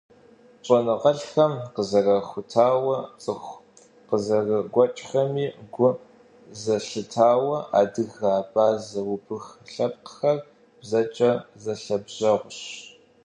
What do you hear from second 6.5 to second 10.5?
зэрылъатауэ, адыгэ, абазэ, убых лъэпкъхэр